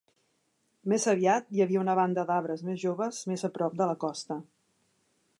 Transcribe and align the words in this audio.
Més 0.93 1.03
aviat, 1.11 1.51
hi 1.57 1.61
havia 1.65 1.81
una 1.83 1.95
banda 1.99 2.23
d'arbres 2.29 2.63
més 2.69 2.79
joves 2.85 3.19
més 3.33 3.47
a 3.49 3.53
prop 3.59 3.75
de 3.83 3.91
la 3.91 3.99
costa. 4.05 4.39